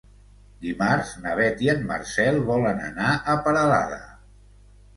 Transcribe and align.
Dimarts 0.61 1.11
na 1.25 1.33
Beth 1.41 1.61
i 1.67 1.69
en 1.75 1.85
Marcel 1.93 2.41
volen 2.49 2.83
anar 2.89 3.13
a 3.35 3.39
Peralada. 3.47 4.03